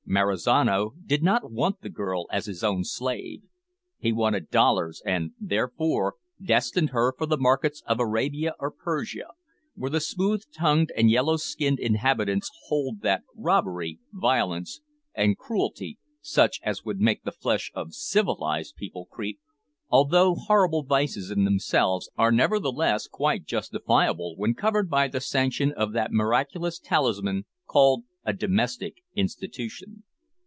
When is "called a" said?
27.65-28.31